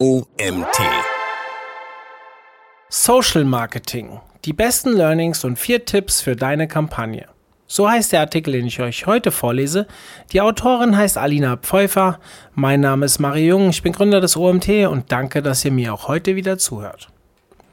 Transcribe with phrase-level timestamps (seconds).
[0.00, 0.78] OMT.
[2.88, 4.20] Social Marketing.
[4.44, 7.26] Die besten Learnings und vier Tipps für deine Kampagne.
[7.66, 9.88] So heißt der Artikel, den ich euch heute vorlese.
[10.32, 12.20] Die Autorin heißt Alina Pfeuffer.
[12.54, 13.70] Mein Name ist Marie Jung.
[13.70, 17.08] Ich bin Gründer des OMT und danke, dass ihr mir auch heute wieder zuhört.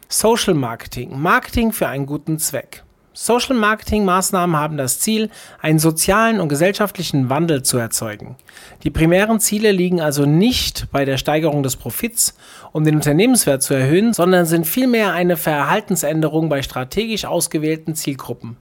[0.09, 1.21] Social Marketing.
[1.21, 2.84] Marketing für einen guten Zweck.
[3.17, 5.29] Social Marketing Maßnahmen haben das Ziel,
[5.61, 8.35] einen sozialen und gesellschaftlichen Wandel zu erzeugen.
[8.83, 12.35] Die primären Ziele liegen also nicht bei der Steigerung des Profits,
[12.73, 18.57] um den Unternehmenswert zu erhöhen, sondern sind vielmehr eine Verhaltensänderung bei strategisch ausgewählten Zielgruppen.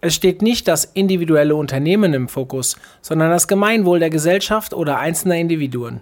[0.00, 5.36] Es steht nicht das individuelle Unternehmen im Fokus, sondern das Gemeinwohl der Gesellschaft oder einzelner
[5.36, 6.00] Individuen.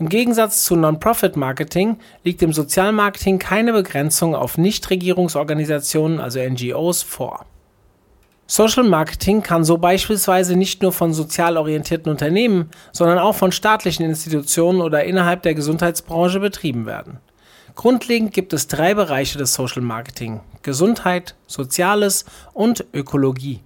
[0.00, 7.46] Im Gegensatz zu Non-Profit-Marketing liegt im Sozialmarketing keine Begrenzung auf Nichtregierungsorganisationen, also NGOs, vor.
[8.46, 14.06] Social Marketing kann so beispielsweise nicht nur von sozial orientierten Unternehmen, sondern auch von staatlichen
[14.06, 17.18] Institutionen oder innerhalb der Gesundheitsbranche betrieben werden.
[17.74, 23.60] Grundlegend gibt es drei Bereiche des Social Marketing: Gesundheit, Soziales und Ökologie.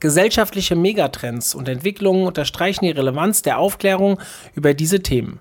[0.00, 4.20] Gesellschaftliche Megatrends und Entwicklungen unterstreichen die Relevanz der Aufklärung
[4.54, 5.40] über diese Themen.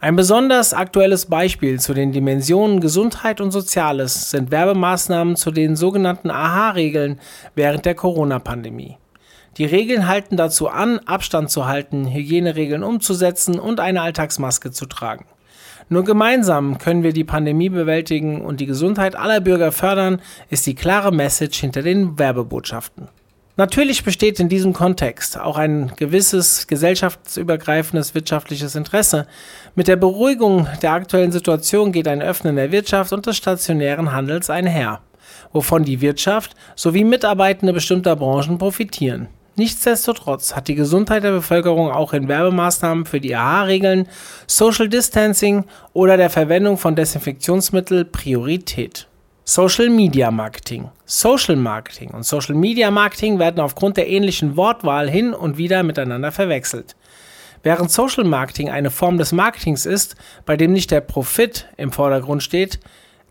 [0.00, 6.30] Ein besonders aktuelles Beispiel zu den Dimensionen Gesundheit und Soziales sind Werbemaßnahmen zu den sogenannten
[6.30, 7.18] AHA-Regeln
[7.56, 8.96] während der Corona-Pandemie.
[9.56, 15.24] Die Regeln halten dazu an, Abstand zu halten, Hygieneregeln umzusetzen und eine Alltagsmaske zu tragen.
[15.88, 20.76] Nur gemeinsam können wir die Pandemie bewältigen und die Gesundheit aller Bürger fördern, ist die
[20.76, 23.08] klare Message hinter den Werbebotschaften.
[23.58, 29.26] Natürlich besteht in diesem Kontext auch ein gewisses gesellschaftsübergreifendes wirtschaftliches Interesse.
[29.74, 34.48] Mit der Beruhigung der aktuellen Situation geht ein Öffnen der Wirtschaft und des stationären Handels
[34.48, 35.00] einher,
[35.52, 39.26] wovon die Wirtschaft sowie Mitarbeitende bestimmter Branchen profitieren.
[39.56, 44.06] Nichtsdestotrotz hat die Gesundheit der Bevölkerung auch in Werbemaßnahmen für die AHA-Regeln,
[44.46, 45.64] Social Distancing
[45.94, 49.08] oder der Verwendung von Desinfektionsmittel Priorität.
[49.50, 50.90] Social Media Marketing.
[51.06, 56.32] Social Marketing und Social Media Marketing werden aufgrund der ähnlichen Wortwahl hin und wieder miteinander
[56.32, 56.96] verwechselt.
[57.62, 62.42] Während Social Marketing eine Form des Marketings ist, bei dem nicht der Profit im Vordergrund
[62.42, 62.78] steht,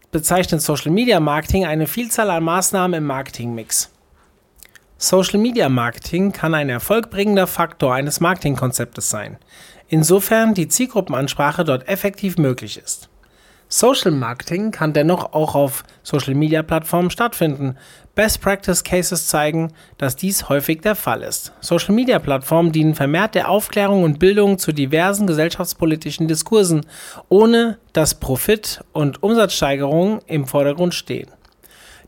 [0.10, 3.92] bezeichnet Social Media Marketing eine Vielzahl an Maßnahmen im Marketingmix.
[4.98, 9.38] Social Media Marketing kann ein erfolgbringender Faktor eines Marketingkonzeptes sein,
[9.88, 13.08] insofern die Zielgruppenansprache dort effektiv möglich ist.
[13.70, 17.76] Social Marketing kann dennoch auch auf Social Media Plattformen stattfinden.
[18.16, 21.52] Best Practice Cases zeigen, dass dies häufig der Fall ist.
[21.60, 26.86] Social Media Plattformen dienen vermehrt der Aufklärung und Bildung zu diversen gesellschaftspolitischen Diskursen,
[27.28, 31.28] ohne dass Profit und Umsatzsteigerung im Vordergrund stehen.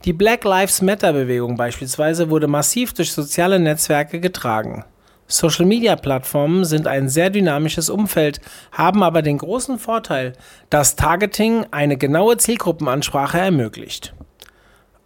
[0.05, 4.85] Die Black Lives Matter Bewegung beispielsweise wurde massiv durch soziale Netzwerke getragen.
[5.29, 8.41] Social-Media-Plattformen sind ein sehr dynamisches Umfeld,
[8.71, 10.33] haben aber den großen Vorteil,
[10.71, 14.13] dass Targeting eine genaue Zielgruppenansprache ermöglicht.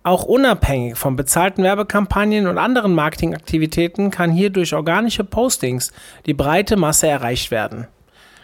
[0.02, 5.92] Auch unabhängig von bezahlten Werbekampagnen und anderen Marketingaktivitäten kann hier durch organische Postings
[6.26, 7.88] die breite Masse erreicht werden.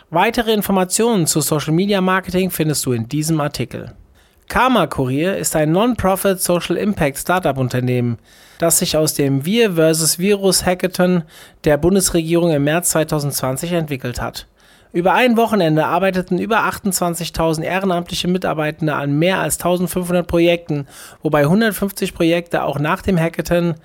[0.09, 3.93] Weitere Informationen zu Social Media Marketing findest du in diesem Artikel.
[4.49, 8.17] Karma Kurier ist ein Non-Profit Social Impact Startup Unternehmen,
[8.57, 10.17] das sich aus dem Wir vs.
[10.17, 11.21] Virus Hackathon
[11.65, 14.47] der Bundesregierung im März 2020 entwickelt hat.
[14.91, 20.87] Über ein Wochenende arbeiteten über 28.000 ehrenamtliche Mitarbeitende an mehr als 1500 Projekten,
[21.21, 23.75] wobei 150 Projekte auch nach dem Hackathon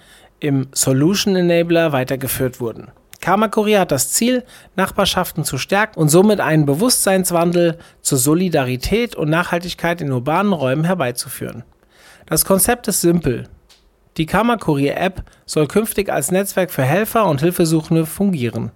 [0.41, 2.89] im Solution Enabler weitergeführt wurden.
[3.25, 4.45] Kamakuri hat das Ziel,
[4.77, 11.65] Nachbarschaften zu stärken und somit einen Bewusstseinswandel zur Solidarität und Nachhaltigkeit in urbanen Räumen herbeizuführen.
[12.27, 13.49] Das Konzept ist simpel.
[14.19, 18.73] Die Kamakuri-App soll künftig als Netzwerk für Helfer und Hilfesuchende fungieren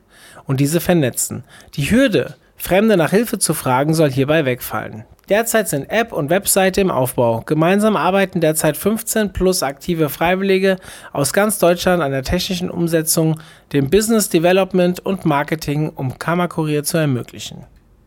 [0.47, 1.45] und diese vernetzen.
[1.75, 5.05] Die Hürde, Fremde nach Hilfe zu fragen, soll hierbei wegfallen.
[5.29, 7.43] Derzeit sind App und Webseite im Aufbau.
[7.45, 10.77] Gemeinsam arbeiten derzeit 15 plus aktive Freiwillige
[11.13, 13.39] aus ganz Deutschland an der technischen Umsetzung,
[13.75, 17.67] dem Business Development und Marketing, um Karma Kurier zu ermöglichen.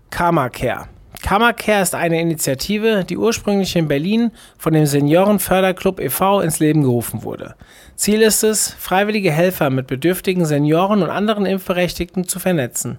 [0.09, 0.88] Karma Care.
[1.22, 6.41] Karma Care ist eine Initiative, die ursprünglich in Berlin von dem Seniorenförderclub e.V.
[6.41, 7.56] ins Leben gerufen wurde.
[7.96, 12.97] Ziel ist es, freiwillige Helfer mit bedürftigen Senioren und anderen Impfberechtigten zu vernetzen.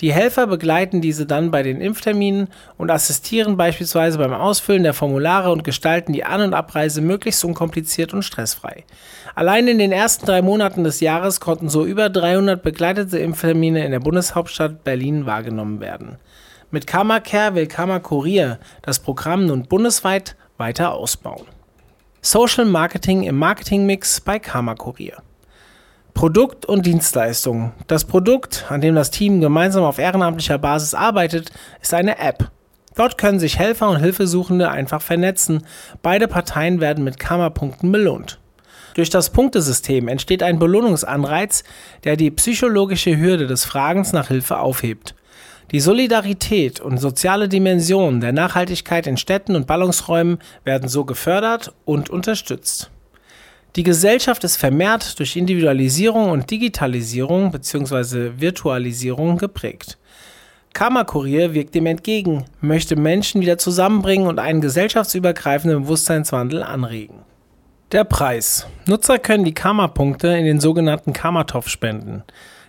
[0.00, 2.48] Die Helfer begleiten diese dann bei den Impfterminen
[2.78, 8.14] und assistieren beispielsweise beim Ausfüllen der Formulare und gestalten die An- und Abreise möglichst unkompliziert
[8.14, 8.84] und stressfrei.
[9.34, 13.90] Allein in den ersten drei Monaten des Jahres konnten so über 300 begleitete Impftermine in
[13.90, 16.16] der Bundeshauptstadt Berlin wahrgenommen werden.
[16.70, 21.46] Mit KamaCare will Kurier das Programm nun bundesweit weiter ausbauen.
[22.22, 25.22] Social Marketing im Marketingmix bei Kurier.
[26.14, 27.72] Produkt und Dienstleistung.
[27.86, 32.50] Das Produkt, an dem das Team gemeinsam auf ehrenamtlicher Basis arbeitet, ist eine App.
[32.96, 35.64] Dort können sich Helfer und Hilfesuchende einfach vernetzen.
[36.02, 38.38] Beide Parteien werden mit Karma-Punkten belohnt.
[38.94, 41.64] Durch das Punktesystem entsteht ein Belohnungsanreiz,
[42.04, 45.14] der die psychologische Hürde des Fragens nach Hilfe aufhebt.
[45.70, 52.10] Die Solidarität und soziale Dimension der Nachhaltigkeit in Städten und Ballungsräumen werden so gefördert und
[52.10, 52.90] unterstützt.
[53.76, 58.32] Die Gesellschaft ist vermehrt durch Individualisierung und Digitalisierung bzw.
[58.38, 59.96] Virtualisierung geprägt.
[60.72, 67.22] Karma Kurier wirkt dem entgegen, möchte Menschen wieder zusammenbringen und einen gesellschaftsübergreifenden Bewusstseinswandel anregen.
[67.92, 68.66] Der Preis.
[68.86, 72.22] Nutzer können die Karma-Punkte in den sogenannten Karma-Topf spenden.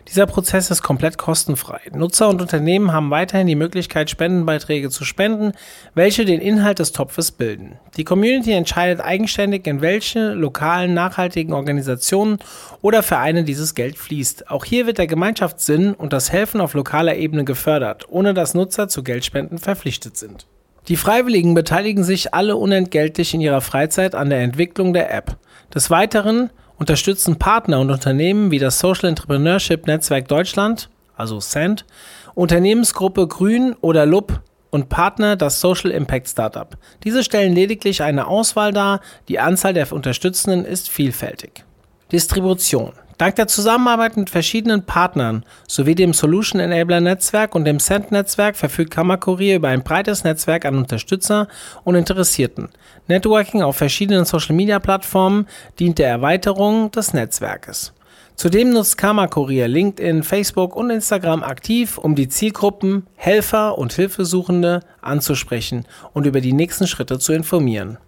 [0.07, 1.79] Dieser Prozess ist komplett kostenfrei.
[1.93, 5.53] Nutzer und Unternehmen haben weiterhin die Möglichkeit, Spendenbeiträge zu spenden,
[5.93, 7.77] welche den Inhalt des Topfes bilden.
[7.97, 12.39] Die Community entscheidet eigenständig, in welche lokalen nachhaltigen Organisationen
[12.81, 14.49] oder Vereine dieses Geld fließt.
[14.49, 18.87] Auch hier wird der Gemeinschaftssinn und das Helfen auf lokaler Ebene gefördert, ohne dass Nutzer
[18.87, 20.47] zu Geldspenden verpflichtet sind.
[20.87, 25.37] Die Freiwilligen beteiligen sich alle unentgeltlich in ihrer Freizeit an der Entwicklung der App.
[25.73, 26.49] Des Weiteren
[26.81, 31.85] unterstützen Partner und Unternehmen wie das Social Entrepreneurship Netzwerk Deutschland, also SEND,
[32.33, 34.41] Unternehmensgruppe Grün oder LUB
[34.71, 36.75] und Partner das Social Impact Startup.
[37.03, 41.65] Diese stellen lediglich eine Auswahl dar, die Anzahl der Unterstützenden ist vielfältig.
[42.11, 42.93] Distribution.
[43.21, 48.55] Dank der Zusammenarbeit mit verschiedenen Partnern sowie dem Solution Enabler Netzwerk und dem Send Netzwerk
[48.55, 51.47] verfügt Kammerkurier über ein breites Netzwerk an Unterstützer
[51.83, 52.69] und Interessierten.
[53.07, 55.45] Networking auf verschiedenen Social Media Plattformen
[55.77, 57.93] dient der Erweiterung des Netzwerkes.
[58.37, 65.85] Zudem nutzt Kammerkurier LinkedIn, Facebook und Instagram aktiv, um die Zielgruppen, Helfer und Hilfesuchende anzusprechen
[66.13, 67.99] und über die nächsten Schritte zu informieren.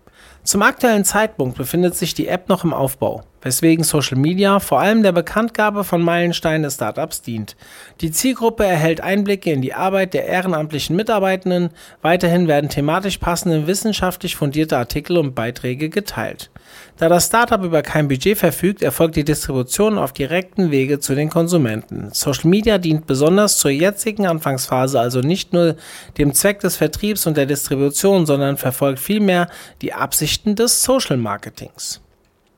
[0.44, 5.04] Zum aktuellen Zeitpunkt befindet sich die App noch im Aufbau, weswegen Social Media vor allem
[5.04, 7.56] der Bekanntgabe von Meilensteinen des Startups dient.
[8.01, 11.69] Die Zielgruppe erhält Einblicke in die Arbeit der ehrenamtlichen Mitarbeitenden,
[12.01, 16.50] weiterhin werden thematisch passende wissenschaftlich fundierte Artikel und Beiträge geteilt.
[16.98, 21.30] Da das Startup über kein Budget verfügt, erfolgt die Distribution auf direkten Wege zu den
[21.30, 22.10] Konsumenten.
[22.12, 25.75] Social Media dient besonders zur jetzigen Anfangsphase also nicht nur
[26.18, 29.48] dem Zweck des Vertriebs und der Distribution, sondern verfolgt vielmehr
[29.81, 32.01] die Absichten des Social Marketings.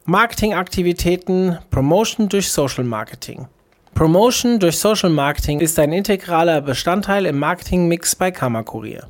[0.08, 3.48] Marketingaktivitäten, Promotion durch Social Marketing.
[3.96, 9.08] Promotion durch Social Marketing ist ein integraler Bestandteil im Marketingmix bei Kammerkurier.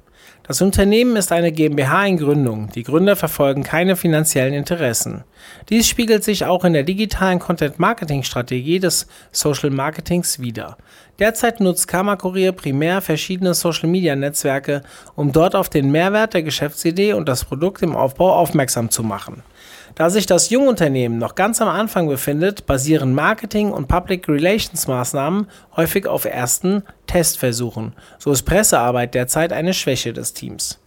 [0.48, 2.70] Das Unternehmen ist eine GmbH in Gründung.
[2.74, 5.26] Die Gründer verfolgen keine finanziellen Interessen.
[5.68, 10.78] Dies spiegelt sich auch in der digitalen Content-Marketing-Strategie des Social Marketings wider.
[11.20, 14.84] Derzeit nutzt Karma Kurier primär verschiedene Social-Media-Netzwerke,
[15.16, 19.44] um dort auf den Mehrwert der Geschäftsidee und das Produkt im Aufbau aufmerksam zu machen.
[19.94, 26.08] Da sich das Jungunternehmen noch ganz am Anfang befindet, basieren Marketing- und Public Relations-Maßnahmen häufig
[26.08, 27.94] auf ersten Testversuchen.
[28.18, 30.80] So ist Pressearbeit derzeit eine Schwäche des Teams.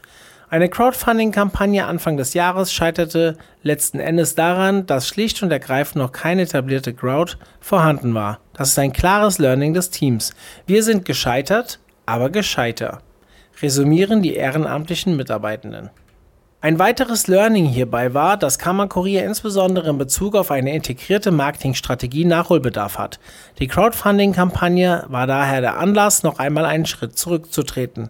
[0.51, 6.43] Eine Crowdfunding-Kampagne Anfang des Jahres scheiterte letzten Endes daran, dass schlicht und ergreifend noch keine
[6.43, 8.41] etablierte Crowd vorhanden war.
[8.55, 10.33] Das ist ein klares Learning des Teams.
[10.67, 13.03] Wir sind gescheitert, aber gescheiter.
[13.61, 15.91] Resümieren die ehrenamtlichen Mitarbeitenden.
[16.61, 22.99] Ein weiteres Learning hierbei war, dass Kammerkurier insbesondere in Bezug auf eine integrierte Marketingstrategie Nachholbedarf
[22.99, 23.21] hat.
[23.61, 28.09] Die Crowdfunding-Kampagne war daher der Anlass, noch einmal einen Schritt zurückzutreten.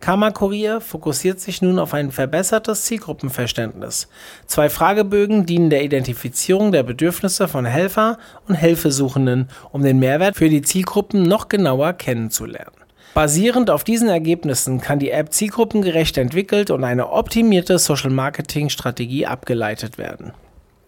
[0.00, 4.08] Kammerkurier fokussiert sich nun auf ein verbessertes Zielgruppenverständnis.
[4.46, 8.16] Zwei Fragebögen dienen der Identifizierung der Bedürfnisse von Helfer
[8.48, 12.79] und Hilfesuchenden, um den Mehrwert für die Zielgruppen noch genauer kennenzulernen.
[13.12, 20.32] Basierend auf diesen Ergebnissen kann die App zielgruppengerecht entwickelt und eine optimierte Social-Marketing-Strategie abgeleitet werden.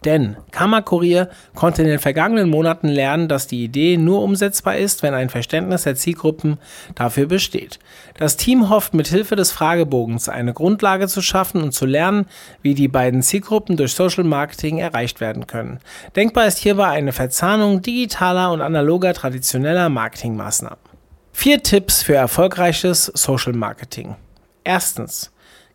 [0.05, 5.13] Denn Kammerkurier konnte in den vergangenen Monaten lernen, dass die Idee nur umsetzbar ist, wenn
[5.13, 6.57] ein Verständnis der Zielgruppen
[6.95, 7.79] dafür besteht.
[8.17, 12.25] Das Team hofft mit Hilfe des Fragebogens eine Grundlage zu schaffen und zu lernen,
[12.61, 15.79] wie die beiden Zielgruppen durch Social Marketing erreicht werden können.
[16.15, 20.92] Denkbar ist hierbei eine Verzahnung digitaler und analoger traditioneller Marketingmaßnahmen.
[21.35, 24.15] Vier Tipps für erfolgreiches Social Marketing.
[24.63, 25.31] Erstens,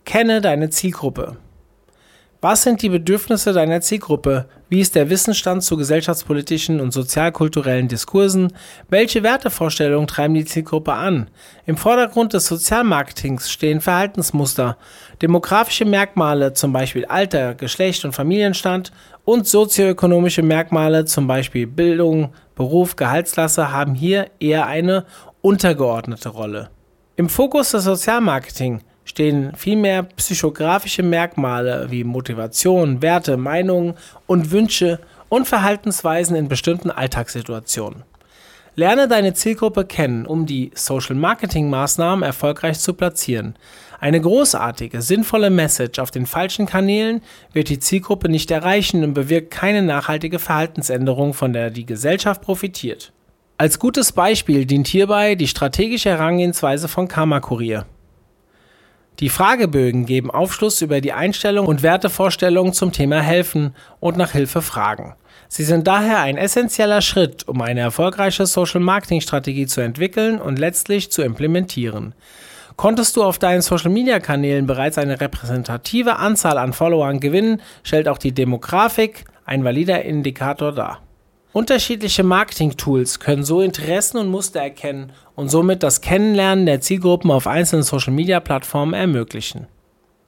[0.06, 1.36] kenne deine Zielgruppe.
[2.40, 4.48] Was sind die Bedürfnisse deiner Zielgruppe?
[4.68, 8.52] Wie ist der Wissensstand zu gesellschaftspolitischen und sozialkulturellen Diskursen?
[8.88, 11.28] Welche Wertevorstellungen treiben die Zielgruppe an?
[11.66, 14.78] Im Vordergrund des Sozialmarketings stehen Verhaltensmuster,
[15.20, 18.92] demografische Merkmale, zum Beispiel Alter, Geschlecht und Familienstand
[19.24, 25.04] und sozioökonomische Merkmale, zum Beispiel Bildung, Beruf, Gehaltsklasse, haben hier eher eine
[25.40, 26.70] untergeordnete Rolle.
[27.16, 33.94] Im Fokus des Sozialmarketing stehen vielmehr psychografische Merkmale wie Motivation, Werte, Meinungen
[34.26, 38.04] und Wünsche und Verhaltensweisen in bestimmten Alltagssituationen.
[38.76, 43.56] Lerne deine Zielgruppe kennen, um die Social-Marketing-Maßnahmen erfolgreich zu platzieren.
[43.98, 47.20] Eine großartige, sinnvolle Message auf den falschen Kanälen
[47.52, 53.12] wird die Zielgruppe nicht erreichen und bewirkt keine nachhaltige Verhaltensänderung, von der die Gesellschaft profitiert.
[53.60, 57.86] Als gutes Beispiel dient hierbei die strategische Herangehensweise von Karma Kurier.
[59.18, 64.62] Die Fragebögen geben Aufschluss über die Einstellung und Wertevorstellungen zum Thema Helfen und nach Hilfe
[64.62, 65.16] fragen.
[65.48, 71.22] Sie sind daher ein essentieller Schritt, um eine erfolgreiche Social-Marketing-Strategie zu entwickeln und letztlich zu
[71.22, 72.14] implementieren.
[72.76, 78.30] Konntest du auf deinen Social-Media-Kanälen bereits eine repräsentative Anzahl an Followern gewinnen, stellt auch die
[78.30, 81.07] Demografik ein valider Indikator dar.
[81.52, 87.46] Unterschiedliche Marketing-Tools können so Interessen und Muster erkennen und somit das Kennenlernen der Zielgruppen auf
[87.46, 89.66] einzelnen Social-Media-Plattformen ermöglichen.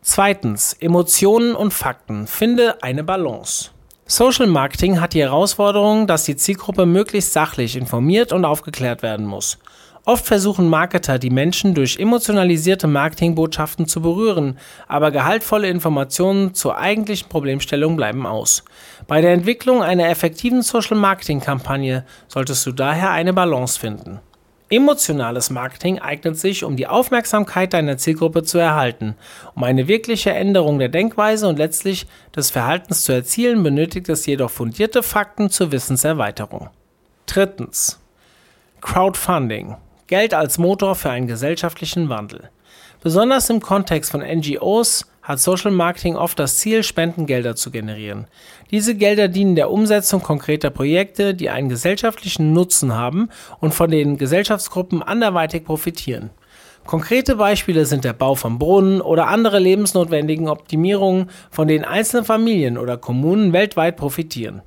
[0.01, 2.27] Zweitens, Emotionen und Fakten.
[2.27, 3.71] Finde eine Balance.
[4.07, 9.59] Social Marketing hat die Herausforderung, dass die Zielgruppe möglichst sachlich informiert und aufgeklärt werden muss.
[10.07, 17.29] Oft versuchen Marketer, die Menschen durch emotionalisierte Marketingbotschaften zu berühren, aber gehaltvolle Informationen zur eigentlichen
[17.29, 18.65] Problemstellung bleiben aus.
[19.07, 24.21] Bei der Entwicklung einer effektiven Social-Marketing-Kampagne solltest du daher eine Balance finden.
[24.73, 29.17] Emotionales Marketing eignet sich, um die Aufmerksamkeit deiner Zielgruppe zu erhalten.
[29.57, 34.51] Um eine wirkliche Änderung der Denkweise und letztlich des Verhaltens zu erzielen, benötigt es jedoch
[34.51, 36.71] fundierte Fakten zur Wissenserweiterung.
[37.27, 37.99] Drittens.
[38.81, 39.77] Crowdfunding.
[40.11, 42.51] Geld als Motor für einen gesellschaftlichen Wandel.
[43.01, 48.27] Besonders im Kontext von NGOs hat Social Marketing oft das Ziel, Spendengelder zu generieren.
[48.73, 53.29] Diese Gelder dienen der Umsetzung konkreter Projekte, die einen gesellschaftlichen Nutzen haben
[53.61, 56.31] und von denen Gesellschaftsgruppen anderweitig profitieren.
[56.87, 62.79] Konkrete Beispiele sind der Bau von Brunnen oder andere lebensnotwendigen Optimierungen, von denen einzelne Familien
[62.79, 64.63] oder Kommunen weltweit profitieren.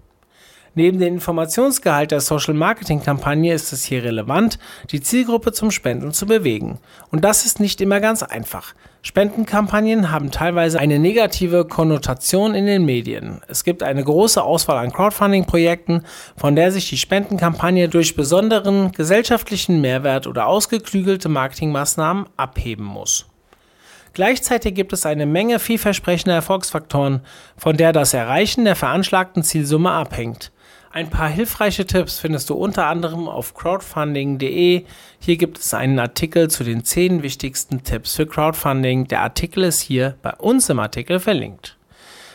[0.75, 4.57] Neben dem Informationsgehalt der Social-Marketing-Kampagne ist es hier relevant,
[4.89, 6.79] die Zielgruppe zum Spenden zu bewegen.
[7.11, 8.73] Und das ist nicht immer ganz einfach.
[9.03, 13.41] Spendenkampagnen haben teilweise eine negative Konnotation in den Medien.
[13.47, 16.05] Es gibt eine große Auswahl an Crowdfunding-Projekten,
[16.37, 23.27] von der sich die Spendenkampagne durch besonderen gesellschaftlichen Mehrwert oder ausgeklügelte Marketingmaßnahmen abheben muss.
[24.13, 27.21] Gleichzeitig gibt es eine Menge vielversprechender Erfolgsfaktoren,
[27.57, 30.52] von der das Erreichen der veranschlagten Zielsumme abhängt.
[30.93, 34.83] Ein paar hilfreiche Tipps findest du unter anderem auf crowdfunding.de.
[35.19, 39.07] Hier gibt es einen Artikel zu den 10 wichtigsten Tipps für Crowdfunding.
[39.07, 41.77] Der Artikel ist hier bei uns im Artikel verlinkt.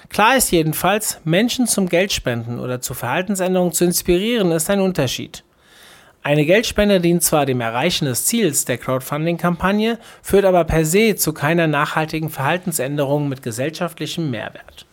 [0.08, 5.44] Klar ist jedenfalls, Menschen zum Geldspenden oder zu Verhaltensänderungen zu inspirieren, ist ein Unterschied.
[6.24, 11.32] Eine Geldspende dient zwar dem Erreichen des Ziels der Crowdfunding-Kampagne, führt aber per se zu
[11.32, 14.87] keiner nachhaltigen Verhaltensänderung mit gesellschaftlichem Mehrwert.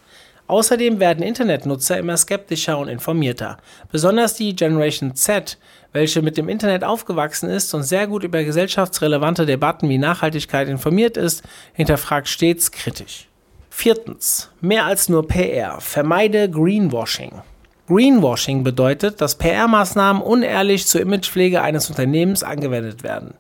[0.48, 3.58] Außerdem werden Internetnutzer immer skeptischer und informierter.
[3.92, 5.58] Besonders die Generation Z,
[5.92, 11.18] welche mit dem Internet aufgewachsen ist und sehr gut über gesellschaftsrelevante Debatten wie Nachhaltigkeit informiert
[11.18, 13.28] ist, hinterfragt stets kritisch.
[13.72, 14.52] Viertens.
[14.62, 15.82] Mehr als nur PR.
[15.82, 17.42] Vermeide Greenwashing.
[17.88, 23.34] Greenwashing bedeutet, dass PR-Maßnahmen unehrlich zur Imagepflege eines Unternehmens angewendet werden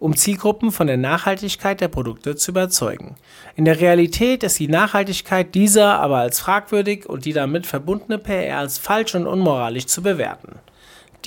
[0.00, 3.14] um Zielgruppen von der Nachhaltigkeit der Produkte zu überzeugen.
[3.54, 8.58] In der Realität ist die Nachhaltigkeit dieser aber als fragwürdig und die damit verbundene PR
[8.58, 10.58] als falsch und unmoralisch zu bewerten.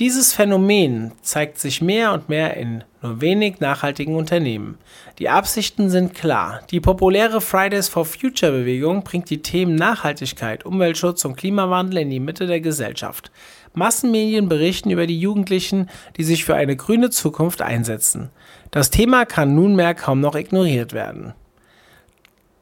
[0.00, 4.78] Dieses Phänomen zeigt sich mehr und mehr in nur wenig nachhaltigen Unternehmen.
[5.20, 6.62] Die Absichten sind klar.
[6.70, 12.18] Die populäre Fridays for Future Bewegung bringt die Themen Nachhaltigkeit, Umweltschutz und Klimawandel in die
[12.18, 13.30] Mitte der Gesellschaft.
[13.74, 18.30] Massenmedien berichten über die Jugendlichen, die sich für eine grüne Zukunft einsetzen.
[18.72, 21.34] Das Thema kann nunmehr kaum noch ignoriert werden.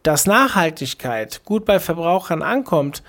[0.03, 3.03] Dass Nachhaltigkeit gut bei Verbrauchern ankommt,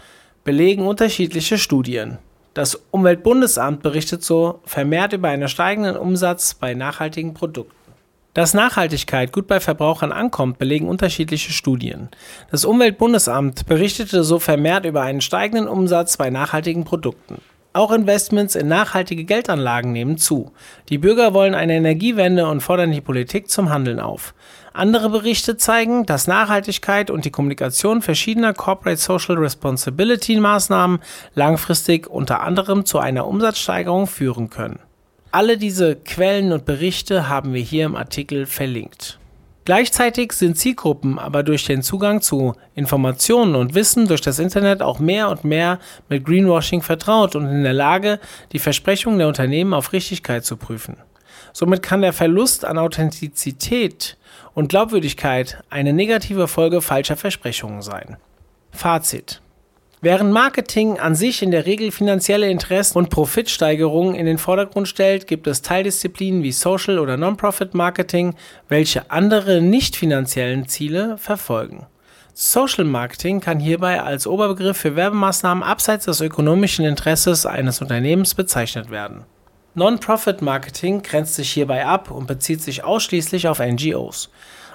[0.46, 2.20] belegen unterschiedliche Studien.
[2.54, 7.74] Das Umweltbundesamt berichtet so vermehrt über einen steigenden Umsatz bei nachhaltigen Produkten.
[8.36, 12.10] Dass Nachhaltigkeit gut bei Verbrauchern ankommt, belegen unterschiedliche Studien.
[12.52, 17.42] Das Umweltbundesamt berichtete so vermehrt über einen steigenden Umsatz bei nachhaltigen Produkten.
[17.76, 20.52] Auch Investments in nachhaltige Geldanlagen nehmen zu.
[20.90, 24.36] Die Bürger wollen eine Energiewende und fordern die Politik zum Handeln auf.
[24.74, 31.00] Andere Berichte zeigen, dass Nachhaltigkeit und die Kommunikation verschiedener Corporate Social Responsibility Maßnahmen
[31.34, 34.78] langfristig unter anderem zu einer Umsatzsteigerung führen können.
[35.32, 39.18] Alle diese Quellen und Berichte haben wir hier im Artikel verlinkt.
[39.66, 45.00] Gleichzeitig sind Zielgruppen aber durch den Zugang zu Informationen und Wissen durch das Internet auch
[45.00, 45.80] mehr und mehr
[46.10, 48.20] mit Greenwashing vertraut und in der Lage,
[48.52, 50.98] die Versprechungen der Unternehmen auf Richtigkeit zu prüfen.
[51.54, 54.18] Somit kann der Verlust an Authentizität
[54.54, 58.18] und Glaubwürdigkeit eine negative Folge falscher Versprechungen sein.
[58.72, 59.43] Fazit.
[60.04, 65.28] Während Marketing an sich in der Regel finanzielle Interessen und Profitsteigerungen in den Vordergrund stellt,
[65.28, 68.36] gibt es Teildisziplinen wie Social- oder Non-Profit-Marketing,
[68.68, 71.86] welche andere nicht finanziellen Ziele verfolgen.
[72.34, 78.92] Social Marketing kann hierbei als Oberbegriff für Werbemaßnahmen abseits des ökonomischen Interesses eines Unternehmens bezeichnet
[78.92, 79.24] werden.
[79.74, 84.32] Non-Profit Marketing grenzt sich hierbei ab und bezieht sich ausschließlich auf NGOs.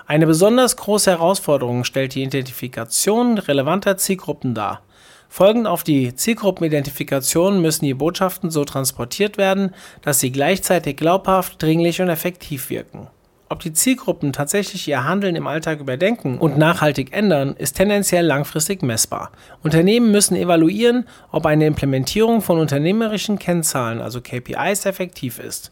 [0.07, 4.81] Eine besonders große Herausforderung stellt die Identifikation relevanter Zielgruppen dar.
[5.29, 12.01] Folgend auf die Zielgruppenidentifikation müssen die Botschaften so transportiert werden, dass sie gleichzeitig glaubhaft, dringlich
[12.01, 13.09] und effektiv wirken.
[13.51, 18.83] Ob die Zielgruppen tatsächlich ihr Handeln im Alltag überdenken und nachhaltig ändern, ist tendenziell langfristig
[18.83, 19.33] messbar.
[19.63, 25.71] Unternehmen müssen evaluieren, ob eine Implementierung von unternehmerischen Kennzahlen, also KPIs, effektiv ist.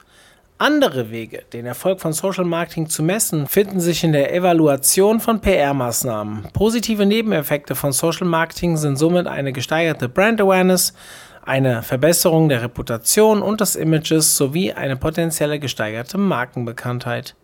[0.58, 5.42] Andere Wege, den Erfolg von Social Marketing zu messen, finden sich in der Evaluation von
[5.42, 6.44] PR-Maßnahmen.
[6.54, 10.94] Positive Nebeneffekte von Social Marketing sind somit eine gesteigerte Brand Awareness,
[11.44, 17.36] eine Verbesserung der Reputation und des Images sowie eine potenzielle gesteigerte Markenbekanntheit.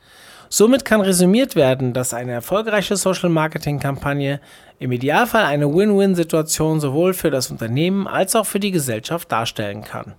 [0.49, 4.41] Somit kann resümiert werden, dass eine erfolgreiche Social Marketing Kampagne
[4.79, 10.15] im Idealfall eine Win-Win-Situation sowohl für das Unternehmen als auch für die Gesellschaft darstellen kann.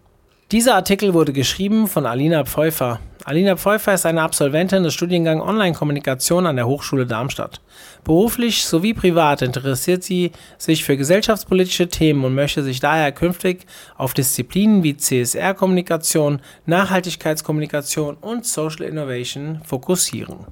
[0.54, 3.00] Dieser Artikel wurde geschrieben von Alina Pfeuffer.
[3.26, 7.60] Alina Pfeuffer ist eine Absolventin des Studiengangs Online-Kommunikation an der Hochschule Darmstadt.
[8.04, 13.66] Beruflich sowie privat interessiert sie sich für gesellschaftspolitische Themen und möchte sich daher künftig
[13.98, 20.46] auf Disziplinen wie CSR-Kommunikation, Nachhaltigkeitskommunikation und Social Innovation fokussieren.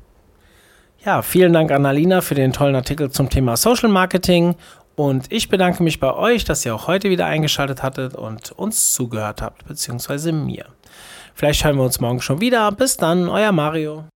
[1.05, 4.55] Ja, vielen Dank an Alina für den tollen Artikel zum Thema Social Marketing
[4.95, 8.93] und ich bedanke mich bei euch, dass ihr auch heute wieder eingeschaltet hattet und uns
[8.93, 10.65] zugehört habt, beziehungsweise mir.
[11.33, 12.71] Vielleicht hören wir uns morgen schon wieder.
[12.71, 14.11] Bis dann, euer Mario.